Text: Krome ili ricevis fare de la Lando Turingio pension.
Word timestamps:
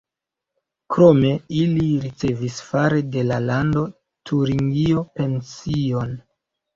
Krome 0.93 1.33
ili 1.57 1.83
ricevis 2.05 2.57
fare 2.69 3.01
de 3.15 3.25
la 3.33 3.37
Lando 3.49 3.83
Turingio 4.31 5.05
pension. 5.21 6.17